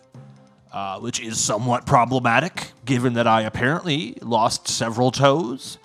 uh, 0.72 0.98
which 0.98 1.20
is 1.20 1.38
somewhat 1.38 1.86
problematic 1.86 2.72
given 2.84 3.12
that 3.12 3.26
I 3.26 3.42
apparently 3.42 4.16
lost 4.22 4.68
several 4.68 5.10
toes 5.10 5.78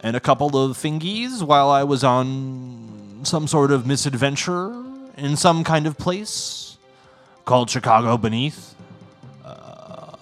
and 0.00 0.14
a 0.14 0.20
couple 0.20 0.56
of 0.62 0.76
fingies 0.76 1.42
while 1.42 1.70
I 1.70 1.84
was 1.84 2.04
on 2.04 3.20
some 3.22 3.48
sort 3.48 3.70
of 3.70 3.86
misadventure 3.86 4.84
in 5.16 5.36
some 5.36 5.64
kind 5.64 5.86
of 5.86 5.96
place 5.96 6.76
called 7.46 7.70
Chicago 7.70 8.18
Beneath. 8.18 8.74
Uh, 9.42 10.16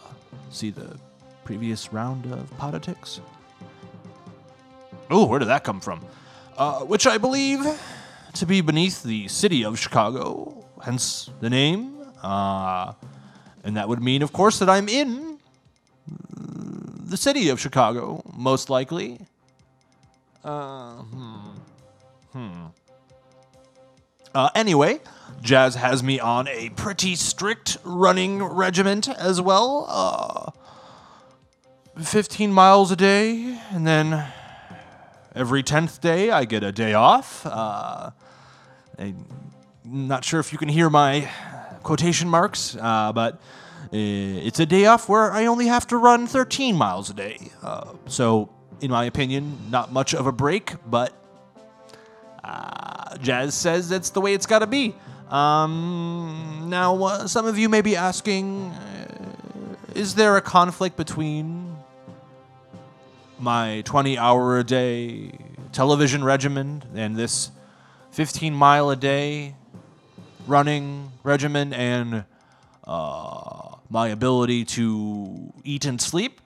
see 0.53 0.71
the 0.71 0.97
previous 1.45 1.93
round 1.93 2.27
of 2.33 2.51
Poditics? 2.59 3.21
Oh, 5.11 5.27
where 5.27 5.39
did 5.39 5.49
that 5.49 5.65
come 5.65 5.81
from? 5.81 6.05
Uh, 6.57 6.81
which 6.81 7.07
I 7.07 7.19
believe 7.19 7.65
to 8.35 8.47
be 8.47 8.61
beneath 8.61 9.03
the 9.03 9.29
city 9.29 9.65
of 9.65 9.79
Chicago, 9.79 10.65
hence 10.83 11.31
the 11.41 11.51
name. 11.51 11.99
Uh, 12.23 12.93
and 13.65 13.77
that 13.77 13.89
would 13.89 14.03
mean, 14.03 14.23
of 14.23 14.33
course, 14.33 14.59
that 14.59 14.71
I'm 14.71 14.89
in 14.89 15.39
the 17.05 17.17
city 17.17 17.49
of 17.51 17.61
Chicago, 17.61 18.23
most 18.35 18.71
likely. 18.71 19.21
Uh, 20.45 20.95
hmm. 20.95 21.51
Hmm. 22.33 22.67
Uh, 24.35 24.49
anyway, 24.55 25.01
Jazz 25.43 25.75
has 25.75 26.03
me 26.03 26.19
on 26.19 26.49
a 26.49 26.71
pretty 26.71 27.15
strict 27.17 27.77
running 27.85 28.43
regiment 28.43 29.09
as 29.09 29.41
well. 29.41 29.85
Uh, 29.89 30.51
15 32.07 32.53
miles 32.53 32.91
a 32.91 32.97
day, 32.97 33.59
and 33.71 33.87
then 33.87 34.25
every 35.35 35.63
10th 35.63 36.01
day 36.01 36.31
I 36.31 36.45
get 36.45 36.63
a 36.63 36.73
day 36.73 36.95
off. 36.95 37.47
Uh, 37.47 38.11
I'm 38.99 39.27
not 39.85 40.25
sure 40.25 40.41
if 40.41 40.53
you 40.53 40.59
can 40.59 40.69
hear 40.69 40.91
my 40.91 41.29
quotation 41.83 42.29
marks, 42.29 42.77
uh, 42.77 43.13
but 43.13 43.41
it's 43.93 44.61
a 44.61 44.67
day 44.67 44.87
off 44.87 45.09
where 45.09 45.33
I 45.33 45.47
only 45.47 45.67
have 45.67 45.87
to 45.89 45.97
run 45.97 46.27
13 46.27 46.77
miles 46.77 47.11
a 47.11 47.15
day. 47.15 47.51
Uh, 47.63 47.93
so, 48.07 48.49
in 48.81 48.91
my 48.91 49.05
opinion, 49.05 49.71
not 49.71 49.93
much 49.93 50.15
of 50.15 50.27
a 50.27 50.33
break, 50.33 50.75
but 50.89 51.13
uh, 52.43 53.17
Jazz 53.19 53.55
says 53.55 53.89
that's 53.89 54.11
the 54.11 54.21
way 54.21 54.35
it's 54.35 54.47
got 54.47 54.61
to 54.61 54.67
be. 54.67 54.95
Um, 55.29 56.67
now, 56.69 57.03
uh, 57.03 57.27
some 57.27 57.47
of 57.47 57.59
you 57.59 57.69
may 57.69 57.81
be 57.81 57.97
asking 57.97 58.71
uh, 58.71 59.03
is 59.95 60.15
there 60.15 60.37
a 60.37 60.41
conflict 60.41 60.97
between 60.97 61.62
my 63.43 63.83
20 63.85 64.17
hour 64.17 64.59
a 64.59 64.65
day 64.65 65.33
television 65.73 66.23
regimen 66.23 66.85
and 66.95 67.17
this 67.17 67.51
15 68.13 68.55
mile 68.55 68.91
a 68.91 68.97
day 68.97 69.57
running 70.47 71.11
regimen 71.25 71.73
and 71.73 72.25
uh, 72.85 73.77
my 73.91 74.09
ability 74.09 74.65
to 74.65 75.53
eat 75.65 75.85
and 75.85 76.01
sleep? 76.01 76.41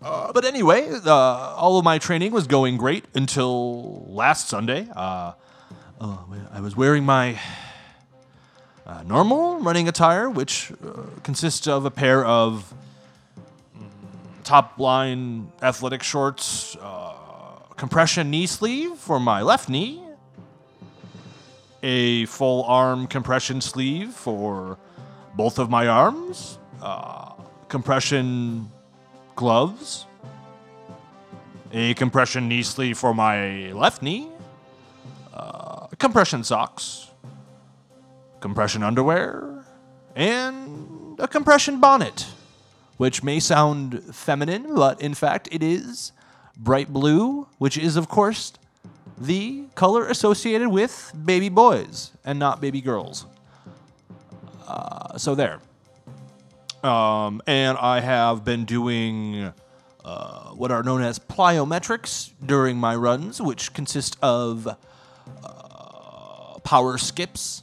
Uh, 0.00 0.32
but 0.32 0.44
anyway, 0.44 0.88
uh, 1.04 1.12
all 1.12 1.78
of 1.78 1.84
my 1.84 1.98
training 1.98 2.32
was 2.32 2.46
going 2.46 2.76
great 2.76 3.04
until 3.14 4.06
last 4.08 4.48
Sunday. 4.48 4.88
Uh, 4.94 5.32
uh 6.00 6.16
I 6.52 6.60
was 6.60 6.76
wearing 6.76 7.04
my 7.04 7.38
uh, 8.88 9.02
normal 9.02 9.60
running 9.60 9.86
attire, 9.86 10.30
which 10.30 10.72
uh, 10.72 11.02
consists 11.22 11.66
of 11.66 11.84
a 11.84 11.90
pair 11.90 12.24
of 12.24 12.72
top 14.44 14.78
line 14.78 15.52
athletic 15.60 16.02
shorts, 16.02 16.76
compression 17.76 18.30
knee 18.30 18.46
sleeve 18.46 18.96
for 18.96 19.20
my 19.20 19.42
left 19.42 19.68
knee, 19.68 20.02
a 21.82 22.24
full 22.26 22.64
arm 22.64 23.06
compression 23.06 23.60
sleeve 23.60 24.10
for 24.10 24.78
both 25.34 25.58
of 25.58 25.68
my 25.68 25.86
arms, 25.86 26.58
compression 27.68 28.70
gloves, 29.36 30.06
a 31.72 31.92
compression 31.94 32.48
knee 32.48 32.62
sleeve 32.62 32.96
for 32.96 33.12
my 33.12 33.70
left 33.72 34.00
knee, 34.00 34.26
uh, 35.34 35.86
compression 35.98 36.42
socks, 36.42 37.07
compression 38.40 38.82
underwear, 38.82 39.64
and 40.14 41.18
a 41.18 41.28
compression 41.28 41.80
bonnet, 41.80 42.26
which 42.96 43.22
may 43.22 43.40
sound 43.40 44.02
feminine, 44.14 44.74
but 44.74 45.00
in 45.00 45.14
fact 45.14 45.48
it 45.50 45.62
is 45.62 46.12
bright 46.56 46.92
blue, 46.92 47.46
which 47.58 47.78
is, 47.78 47.96
of 47.96 48.08
course, 48.08 48.52
the 49.16 49.64
color 49.74 50.06
associated 50.06 50.68
with 50.68 51.12
baby 51.24 51.48
boys 51.48 52.12
and 52.24 52.38
not 52.38 52.60
baby 52.60 52.80
girls. 52.80 53.26
Uh, 54.66 55.16
so 55.16 55.34
there. 55.34 55.60
Um, 56.82 57.42
and 57.46 57.76
I 57.78 58.00
have 58.00 58.44
been 58.44 58.64
doing 58.64 59.52
uh, 60.04 60.50
what 60.50 60.70
are 60.70 60.82
known 60.82 61.02
as 61.02 61.18
plyometrics 61.18 62.32
during 62.44 62.76
my 62.76 62.94
runs, 62.94 63.40
which 63.40 63.72
consist 63.72 64.16
of 64.22 64.68
uh, 65.44 66.58
power 66.60 66.98
skips. 66.98 67.62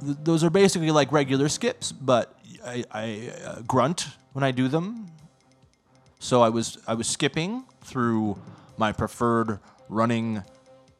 Th- 0.00 0.16
those 0.22 0.44
are 0.44 0.50
basically 0.50 0.90
like 0.90 1.12
regular 1.12 1.48
skips, 1.48 1.92
but 1.92 2.38
I, 2.64 2.84
I 2.90 3.30
uh, 3.44 3.60
grunt 3.62 4.08
when 4.32 4.44
I 4.44 4.50
do 4.50 4.68
them. 4.68 5.10
So 6.18 6.42
I 6.42 6.48
was 6.48 6.78
I 6.86 6.94
was 6.94 7.06
skipping 7.06 7.64
through 7.82 8.38
my 8.76 8.92
preferred 8.92 9.60
running 9.88 10.42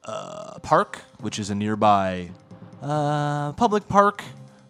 uh, 0.05 0.59
park, 0.61 1.01
which 1.19 1.39
is 1.39 1.51
a 1.51 1.55
nearby 1.55 2.31
uh, 2.83 3.53
public 3.53 3.89
park 3.89 4.23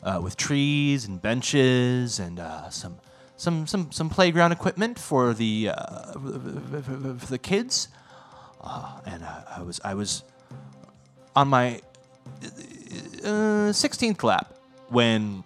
uh, 0.03 0.21
with 0.23 0.37
trees 0.37 1.07
and 1.07 1.21
benches 1.21 2.21
and 2.21 2.39
uh, 2.39 2.71
some 2.71 2.99
some 3.37 3.67
some 3.67 3.91
some 3.91 4.09
playground 4.09 4.53
equipment 4.53 4.99
for 4.99 5.35
the 5.35 5.71
uh, 5.71 6.13
for 6.13 7.27
the 7.27 7.39
kids. 7.39 7.89
Uh, 8.61 9.01
and 9.05 9.25
I 9.25 9.63
was 9.63 9.81
I 9.85 9.95
was 9.95 10.23
on 11.35 11.49
my 11.49 11.81
uh, 13.25 13.73
sixteenth 13.73 14.23
lap 14.23 14.55
when 14.89 15.45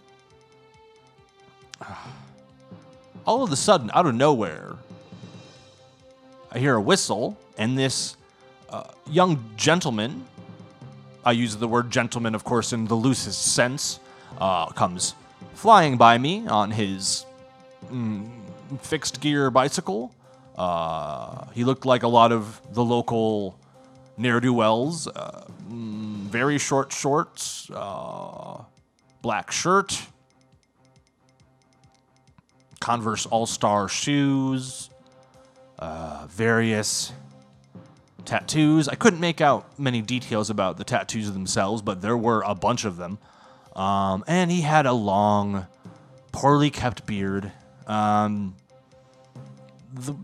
all 3.26 3.42
of 3.42 3.52
a 3.52 3.56
sudden, 3.56 3.90
out 3.94 4.06
of 4.06 4.14
nowhere, 4.14 4.76
I 6.50 6.58
hear 6.58 6.74
a 6.74 6.80
whistle, 6.80 7.37
and 7.56 7.78
this 7.78 8.16
young 9.11 9.42
gentleman. 9.56 10.24
I 11.24 11.32
use 11.32 11.56
the 11.56 11.68
word 11.68 11.90
gentleman, 11.90 12.34
of 12.34 12.44
course, 12.44 12.72
in 12.72 12.87
the 12.87 12.94
loosest 12.94 13.54
sense 13.54 14.00
uh, 14.38 14.66
comes 14.66 15.14
flying 15.54 15.96
by 15.96 16.16
me 16.16 16.46
on 16.46 16.70
his 16.70 17.26
mm, 17.92 18.28
fixed 18.80 19.20
gear 19.20 19.50
bicycle. 19.50 20.14
Uh, 20.56 21.46
he 21.52 21.64
looked 21.64 21.84
like 21.84 22.02
a 22.02 22.08
lot 22.08 22.32
of 22.32 22.61
the 22.72 22.84
local 22.84 23.58
ne'er 24.16 24.40
do 24.40 24.52
wells. 24.52 25.06
Uh, 25.06 25.44
mm, 25.70 26.17
very 26.28 26.58
short 26.58 26.92
shorts, 26.92 27.70
uh, 27.74 28.62
black 29.22 29.50
shirt, 29.50 30.00
Converse 32.80 33.26
All 33.26 33.46
Star 33.46 33.88
shoes, 33.88 34.90
uh, 35.78 36.26
various 36.28 37.12
tattoos. 38.24 38.88
I 38.88 38.94
couldn't 38.94 39.20
make 39.20 39.40
out 39.40 39.78
many 39.78 40.02
details 40.02 40.50
about 40.50 40.76
the 40.76 40.84
tattoos 40.84 41.32
themselves, 41.32 41.82
but 41.82 42.00
there 42.00 42.16
were 42.16 42.42
a 42.42 42.54
bunch 42.54 42.84
of 42.84 42.96
them. 42.96 43.18
Um, 43.74 44.24
and 44.26 44.50
he 44.50 44.60
had 44.60 44.86
a 44.86 44.92
long, 44.92 45.66
poorly 46.32 46.70
kept 46.70 47.06
beard. 47.06 47.52
Um, 47.86 48.54
the, 49.94 50.14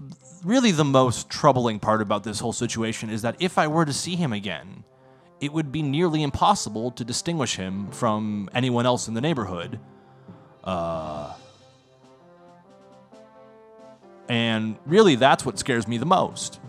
really, 0.44 0.70
the 0.70 0.84
most 0.84 1.30
troubling 1.30 1.80
part 1.80 2.02
about 2.02 2.24
this 2.24 2.40
whole 2.40 2.52
situation 2.52 3.10
is 3.10 3.22
that 3.22 3.36
if 3.40 3.58
I 3.58 3.68
were 3.68 3.84
to 3.84 3.92
see 3.92 4.16
him 4.16 4.32
again, 4.32 4.84
it 5.44 5.52
would 5.52 5.70
be 5.70 5.82
nearly 5.82 6.22
impossible 6.22 6.90
to 6.92 7.04
distinguish 7.04 7.56
him 7.56 7.90
from 7.90 8.48
anyone 8.54 8.86
else 8.86 9.08
in 9.08 9.14
the 9.14 9.20
neighborhood. 9.20 9.78
Uh, 10.62 11.34
and 14.28 14.76
really, 14.86 15.16
that's 15.16 15.44
what 15.44 15.58
scares 15.58 15.86
me 15.86 15.98
the 15.98 16.06
most. 16.06 16.60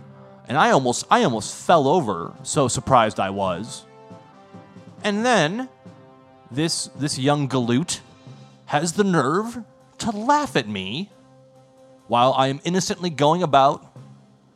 And 0.48 0.58
I 0.58 0.72
almost, 0.72 1.06
I 1.10 1.24
almost 1.24 1.56
fell 1.56 1.88
over, 1.88 2.34
so 2.44 2.68
surprised 2.68 3.20
I 3.20 3.30
was. 3.30 3.86
And 5.04 5.26
then 5.26 5.70
this 6.52 6.88
this 6.98 7.18
young 7.18 7.48
galoot 7.48 8.02
has 8.66 8.94
the 8.94 9.04
nerve 9.04 9.64
to 10.00 10.12
laugh 10.12 10.56
at 10.56 10.68
me 10.68 11.10
while 12.08 12.34
I 12.34 12.48
am 12.48 12.60
innocently 12.64 13.10
going 13.10 13.42
about 13.42 13.96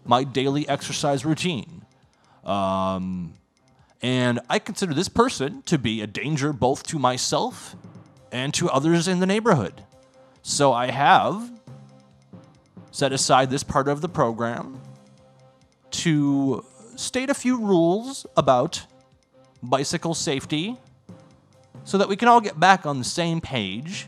my 0.06 0.24
daily 0.24 0.68
exercise 0.68 1.24
routine. 1.24 1.86
Um, 2.44 3.34
and 4.02 4.40
I 4.50 4.60
consider 4.60 4.94
this 4.94 5.10
person 5.10 5.62
to 5.64 5.78
be 5.78 6.02
a 6.02 6.08
danger 6.08 6.54
both 6.54 6.84
to 6.88 7.00
myself 7.00 7.76
and 8.32 8.54
to 8.54 8.70
others 8.70 9.08
in 9.08 9.20
the 9.20 9.26
neighborhood. 9.26 9.84
So 10.42 10.72
I 10.72 10.92
have 10.92 11.52
set 12.92 13.12
aside 13.12 13.50
this 13.50 13.64
part 13.64 13.88
of 13.88 14.02
the 14.02 14.10
program 14.10 14.80
to 15.92 16.66
state 16.96 17.30
a 17.30 17.34
few 17.34 17.58
rules 17.58 18.26
about 18.38 18.86
bicycle 19.62 20.14
safety 20.14 20.78
so 21.84 21.98
that 21.98 22.08
we 22.08 22.16
can 22.16 22.28
all 22.28 22.42
get 22.42 22.60
back 22.60 22.86
on 22.86 23.00
the 23.00 23.06
same 23.06 23.42
page 23.42 24.08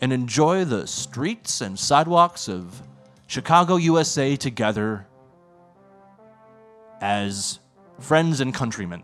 and 0.00 0.12
enjoy 0.12 0.64
the 0.64 0.86
streets 0.86 1.60
and 1.60 1.78
sidewalks 1.78 2.48
of 2.48 2.82
Chicago, 3.26 3.76
USA 3.76 4.36
together 4.36 5.06
as 7.00 7.58
friends 7.98 8.40
and 8.40 8.54
countrymen. 8.54 9.02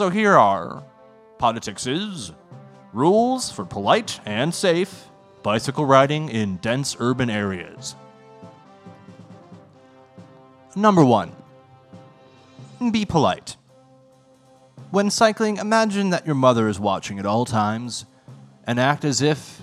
So 0.00 0.08
here 0.08 0.32
are 0.32 0.82
Poditics's 1.38 2.32
rules 2.94 3.52
for 3.52 3.66
polite 3.66 4.18
and 4.24 4.54
safe 4.54 5.10
bicycle 5.42 5.84
riding 5.84 6.30
in 6.30 6.56
dense 6.56 6.96
urban 6.98 7.28
areas. 7.28 7.96
Number 10.74 11.04
one, 11.04 11.36
be 12.90 13.04
polite. 13.04 13.56
When 14.90 15.10
cycling, 15.10 15.58
imagine 15.58 16.08
that 16.08 16.24
your 16.24 16.34
mother 16.34 16.66
is 16.66 16.80
watching 16.80 17.18
at 17.18 17.26
all 17.26 17.44
times 17.44 18.06
and 18.66 18.80
act 18.80 19.04
as 19.04 19.20
if 19.20 19.60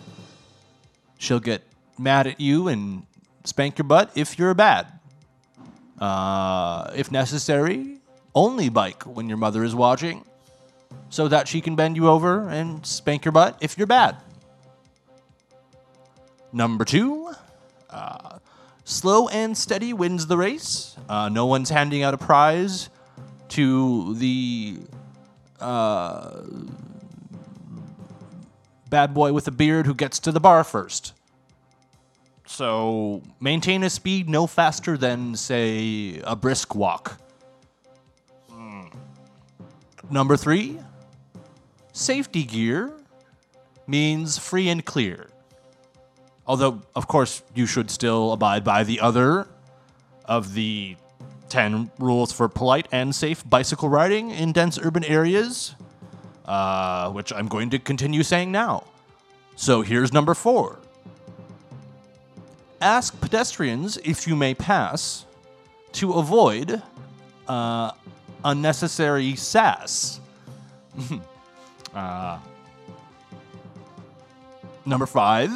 She'll 1.17 1.39
get 1.39 1.63
mad 1.97 2.27
at 2.27 2.39
you 2.39 2.67
and 2.67 3.07
spank 3.43 3.79
your 3.79 3.85
butt 3.85 4.11
if 4.13 4.37
you're 4.37 4.53
bad. 4.53 4.85
Uh, 5.97 6.91
if 6.95 7.11
necessary, 7.11 7.96
only 8.37 8.69
bike 8.69 9.01
when 9.03 9.27
your 9.27 9.37
mother 9.37 9.63
is 9.63 9.73
watching 9.73 10.23
so 11.09 11.27
that 11.27 11.47
she 11.47 11.59
can 11.59 11.75
bend 11.75 11.95
you 11.95 12.07
over 12.07 12.47
and 12.49 12.85
spank 12.85 13.25
your 13.25 13.31
butt 13.31 13.57
if 13.61 13.77
you're 13.77 13.87
bad. 13.87 14.15
Number 16.53 16.85
two, 16.85 17.33
uh, 17.89 18.37
slow 18.83 19.27
and 19.29 19.57
steady 19.57 19.91
wins 19.91 20.27
the 20.27 20.37
race. 20.37 20.95
Uh, 21.09 21.29
no 21.29 21.47
one's 21.47 21.71
handing 21.71 22.03
out 22.03 22.13
a 22.13 22.17
prize 22.17 22.89
to 23.49 24.13
the 24.15 24.77
uh, 25.59 26.41
bad 28.87 29.15
boy 29.15 29.33
with 29.33 29.47
a 29.47 29.51
beard 29.51 29.87
who 29.87 29.95
gets 29.95 30.19
to 30.19 30.31
the 30.31 30.39
bar 30.39 30.63
first. 30.63 31.13
So 32.45 33.23
maintain 33.39 33.83
a 33.83 33.89
speed 33.89 34.29
no 34.29 34.45
faster 34.45 34.95
than, 34.95 35.35
say, 35.35 36.21
a 36.23 36.35
brisk 36.35 36.75
walk. 36.75 37.19
Number 40.09 40.37
three, 40.37 40.79
safety 41.91 42.43
gear 42.43 42.93
means 43.87 44.37
free 44.37 44.69
and 44.69 44.83
clear. 44.83 45.27
Although, 46.45 46.81
of 46.95 47.07
course, 47.07 47.43
you 47.53 47.65
should 47.65 47.91
still 47.91 48.31
abide 48.31 48.63
by 48.63 48.83
the 48.83 49.01
other 49.01 49.47
of 50.25 50.53
the 50.53 50.95
10 51.49 51.91
rules 51.99 52.31
for 52.31 52.47
polite 52.47 52.87
and 52.91 53.13
safe 53.13 53.47
bicycle 53.49 53.89
riding 53.89 54.31
in 54.31 54.53
dense 54.53 54.79
urban 54.81 55.03
areas, 55.03 55.75
uh, 56.45 57.11
which 57.11 57.33
I'm 57.33 57.47
going 57.47 57.69
to 57.71 57.79
continue 57.79 58.23
saying 58.23 58.51
now. 58.51 58.85
So 59.55 59.81
here's 59.81 60.13
number 60.13 60.33
four 60.33 60.79
Ask 62.79 63.19
pedestrians 63.19 63.97
if 64.05 64.27
you 64.27 64.35
may 64.35 64.53
pass 64.53 65.25
to 65.93 66.13
avoid 66.13 66.81
uh, 67.47 67.91
unnecessary 68.47 69.35
sass. 69.35 70.19
uh, 71.93 72.39
number 74.85 75.05
five 75.05 75.51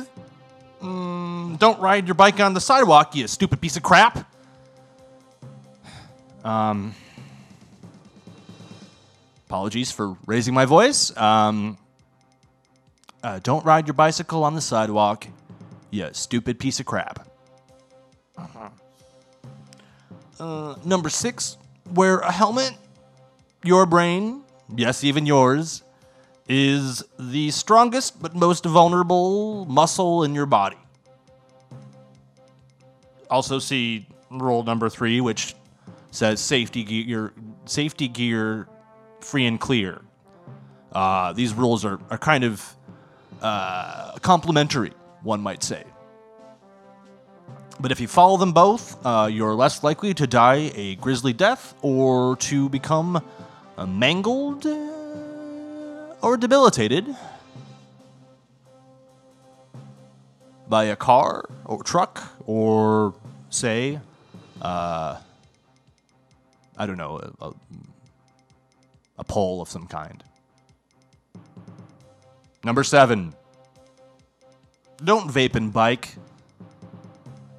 mm, 0.81 1.57
don't 1.57 1.79
ride 1.79 2.07
your 2.07 2.15
bike 2.15 2.39
on 2.39 2.53
the 2.53 2.61
sidewalk, 2.61 3.15
you 3.15 3.27
stupid 3.27 3.61
piece 3.61 3.77
of 3.77 3.83
crap. 3.83 4.27
Um, 6.43 6.93
apologies 9.47 9.91
for 9.91 10.17
raising 10.25 10.53
my 10.53 10.65
voice. 10.65 11.15
Um, 11.15 11.77
uh, 13.23 13.39
don't 13.43 13.63
ride 13.63 13.87
your 13.87 13.93
bicycle 13.93 14.43
on 14.43 14.55
the 14.55 14.61
sidewalk, 14.61 15.27
you 15.91 16.09
stupid 16.13 16.59
piece 16.59 16.79
of 16.79 16.85
crap. 16.85 17.27
Uh-huh. 18.37 18.69
Uh, 20.39 20.75
number 20.83 21.09
six, 21.09 21.57
wear 21.93 22.19
a 22.19 22.31
helmet. 22.31 22.73
Your 23.63 23.85
brain, 23.85 24.43
yes, 24.75 25.03
even 25.03 25.25
yours, 25.27 25.83
is 26.47 27.03
the 27.19 27.51
strongest 27.51 28.21
but 28.21 28.35
most 28.35 28.65
vulnerable 28.65 29.65
muscle 29.65 30.23
in 30.23 30.33
your 30.33 30.47
body. 30.47 30.77
Also, 33.29 33.59
see 33.59 34.07
rule 34.31 34.63
number 34.63 34.89
three, 34.89 35.21
which 35.21 35.55
says 36.09 36.39
safety 36.39 36.83
gear, 36.83 37.33
safety 37.65 38.07
gear, 38.07 38.67
free 39.19 39.45
and 39.45 39.59
clear. 39.59 40.01
Uh, 40.91 41.31
these 41.33 41.53
rules 41.53 41.85
are, 41.85 41.99
are 42.09 42.17
kind 42.17 42.43
of 42.43 42.75
uh, 43.41 44.17
complementary, 44.19 44.91
one 45.21 45.39
might 45.39 45.63
say. 45.63 45.83
But 47.79 47.91
if 47.91 47.99
you 47.99 48.07
follow 48.07 48.37
them 48.37 48.53
both, 48.53 49.03
uh, 49.05 49.29
you're 49.31 49.55
less 49.55 49.83
likely 49.83 50.13
to 50.15 50.27
die 50.27 50.71
a 50.75 50.95
grisly 50.95 51.33
death 51.33 51.73
or 51.81 52.35
to 52.37 52.69
become 52.69 53.23
uh, 53.81 53.85
mangled 53.87 54.65
uh, 54.65 56.15
or 56.21 56.37
debilitated 56.37 57.15
by 60.69 60.83
a 60.85 60.95
car 60.95 61.49
or 61.65 61.81
truck 61.83 62.21
or, 62.45 63.15
say, 63.49 63.99
uh, 64.61 65.17
I 66.77 66.85
don't 66.85 66.97
know, 66.97 67.19
a, 67.41 67.45
a, 67.47 67.53
a 69.17 69.23
pole 69.23 69.61
of 69.61 69.69
some 69.69 69.87
kind. 69.87 70.23
Number 72.63 72.83
seven, 72.83 73.33
don't 75.03 75.27
vape 75.27 75.55
and 75.55 75.73
bike, 75.73 76.13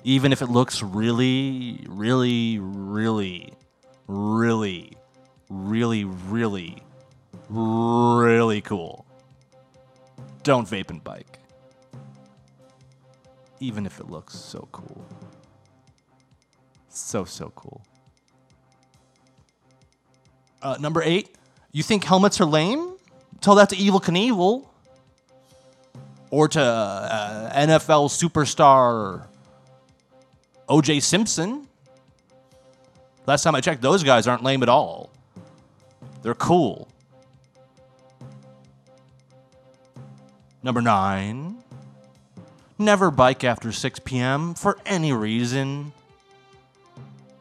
even 0.05 0.33
if 0.33 0.41
it 0.41 0.47
looks 0.47 0.85
really, 0.85 1.85
really, 1.89 2.61
really, 2.61 3.53
really, 4.07 4.97
really, 5.53 6.05
really, 6.05 6.83
really 7.49 8.61
cool. 8.63 9.05
Don't 10.43 10.69
vape 10.69 10.91
and 10.91 11.03
bike, 11.05 11.39
even 13.61 13.87
if 13.87 14.01
it 14.01 14.11
looks 14.11 14.35
so 14.35 14.67
cool. 14.73 15.05
So, 16.89 17.25
so 17.25 17.53
cool. 17.55 17.83
Uh, 20.63 20.77
number 20.81 21.03
eight, 21.03 21.37
you 21.73 21.83
think 21.83 22.05
helmets 22.05 22.41
are 22.41 22.45
lame? 22.45 22.95
Tell 23.41 23.55
that 23.57 23.69
to 23.71 23.77
Evel 23.77 24.03
Knievel. 24.03 24.67
Or 26.31 26.49
to 26.49 26.63
uh, 26.63 27.53
NFL 27.53 28.09
superstar 28.09 29.27
OJ 30.69 31.03
Simpson. 31.03 31.69
Last 33.27 33.43
time 33.43 33.55
I 33.55 33.61
checked, 33.61 33.83
those 33.83 34.03
guys 34.03 34.27
aren't 34.27 34.43
lame 34.43 34.63
at 34.63 34.69
all. 34.69 35.11
They're 36.23 36.35
cool. 36.35 36.89
Number 40.63 40.81
nine, 40.81 41.57
never 42.79 43.11
bike 43.11 43.43
after 43.43 43.73
6 43.73 43.99
p.m. 44.05 44.55
for 44.55 44.79
any 44.87 45.13
reason. 45.13 45.93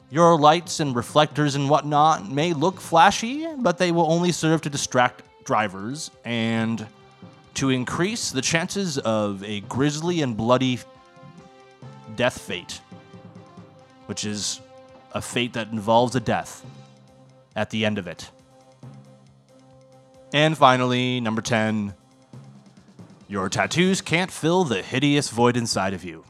Your 0.09 0.37
lights 0.37 0.79
and 0.79 0.95
reflectors 0.95 1.55
and 1.55 1.69
whatnot 1.69 2.29
may 2.29 2.53
look 2.53 2.81
flashy, 2.81 3.47
but 3.57 3.77
they 3.77 3.91
will 3.91 4.11
only 4.11 4.31
serve 4.31 4.61
to 4.61 4.69
distract 4.69 5.21
drivers 5.45 6.09
and 6.25 6.85
to 7.53 7.69
increase 7.69 8.31
the 8.31 8.41
chances 8.41 8.97
of 8.97 9.43
a 9.43 9.61
grisly 9.61 10.21
and 10.21 10.35
bloody 10.35 10.79
death 12.15 12.41
fate, 12.41 12.81
which 14.07 14.25
is 14.25 14.59
a 15.13 15.21
fate 15.21 15.53
that 15.53 15.71
involves 15.71 16.15
a 16.15 16.19
death 16.19 16.65
at 17.55 17.69
the 17.69 17.85
end 17.85 17.97
of 17.97 18.07
it. 18.07 18.31
And 20.33 20.57
finally, 20.57 21.19
number 21.19 21.41
10, 21.41 21.93
your 23.27 23.49
tattoos 23.49 24.01
can't 24.01 24.31
fill 24.31 24.63
the 24.63 24.81
hideous 24.81 25.29
void 25.29 25.57
inside 25.57 25.93
of 25.93 26.03
you. 26.03 26.23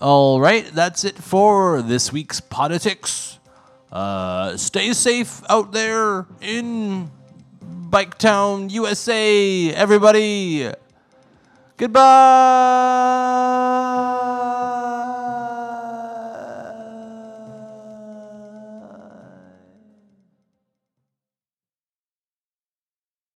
All 0.00 0.40
right, 0.40 0.66
that's 0.66 1.04
it 1.04 1.16
for 1.16 1.80
this 1.80 2.12
week's 2.12 2.40
Poditics. 2.40 3.38
Uh, 3.92 4.56
stay 4.56 4.92
safe 4.92 5.42
out 5.48 5.72
there 5.72 6.26
in 6.40 7.10
Biketown, 7.90 8.70
USA, 8.72 9.72
everybody. 9.72 10.72
Goodbye. 11.76 12.02